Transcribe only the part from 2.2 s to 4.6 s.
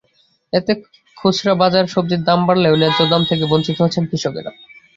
দাম বাড়লেও ন্যায্য দাম থেকে বঞ্চিত হচ্ছেন কৃষকেরা।